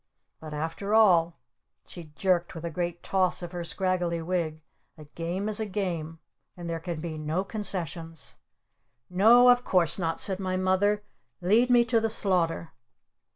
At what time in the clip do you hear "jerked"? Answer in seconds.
2.15-2.55